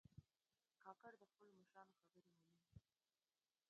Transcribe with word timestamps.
کاکړ 0.83 1.11
د 1.19 1.23
خپلو 1.31 1.47
مشرانو 1.59 1.95
خبرې 2.01 2.23
منې. 2.27 2.51